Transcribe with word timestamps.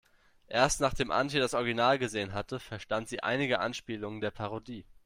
Erst 0.47 0.81
nachdem 0.81 1.11
Antje 1.11 1.39
das 1.39 1.53
Original 1.53 1.99
gesehen 1.99 2.33
hatte, 2.33 2.59
verstand 2.59 3.07
sie 3.07 3.21
einige 3.21 3.59
Anspielungen 3.59 4.19
der 4.19 4.31
Parodie. 4.31 4.83